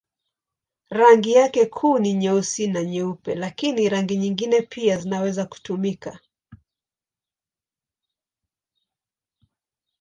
Rangi 0.89 1.31
yake 1.31 1.65
kuu 1.65 1.99
ni 1.99 2.13
nyeusi 2.13 2.67
na 2.67 2.83
nyeupe, 2.83 3.35
lakini 3.35 3.89
rangi 3.89 4.17
nyingine 4.17 4.61
pia 4.61 4.97
zinaweza 4.97 5.45
kutumika. 5.45 6.19